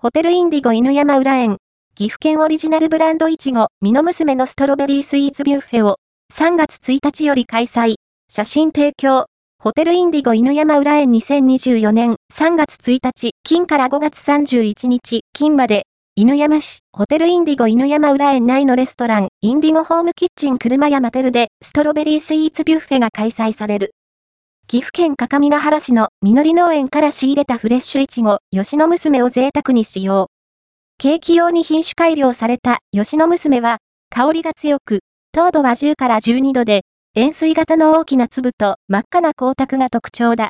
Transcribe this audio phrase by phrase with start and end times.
[0.00, 1.56] ホテルインディゴ犬山浦園、
[1.96, 5.96] 岐阜県オリジナルブランドいちご、ミノ娘のストロベリースイーツビュッフェを、
[6.32, 7.96] 3月1日より開催。
[8.30, 9.26] 写真提供。
[9.60, 12.14] ホテルインディゴ犬山浦園2024年。
[12.32, 15.82] 3月1日、金から5月31日、金まで、
[16.14, 23.90] 犬山市、ホテルインディゴ犬山浦園内のレストラン、インディゴホームキッチン車山テルで、ストロベリースイーツビュッフェが開催される。
[24.70, 30.28] 岐阜県各務原市の実り農園から仕入れたフレッシュイチゴ、吉野娘を贅沢に使用。
[30.98, 33.78] ケーキ用に品種改良された吉野娘は、
[34.10, 35.00] 香りが強く、
[35.32, 36.82] 糖度は10から12度で、
[37.14, 40.46] 塩水型の大きな粒と真っ赤な光沢が特徴だ。